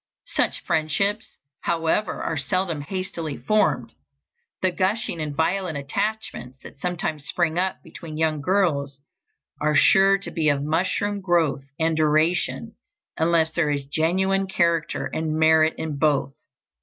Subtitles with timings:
[0.33, 3.93] Such friendships, however, are seldom hastily formed.
[4.63, 8.97] The gushing and violent attachments that sometimes spring up between young girls
[9.61, 12.73] are sure to be of mushroom growth and duration,
[13.15, 16.33] unless there is genuine character and merit in both.